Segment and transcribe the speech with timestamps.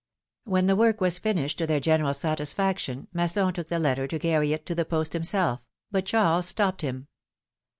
[0.45, 4.51] When the work was finished to their general satisfaction, Masson took the letter to carry
[4.51, 7.07] it to the post himself, but Charles stopped him.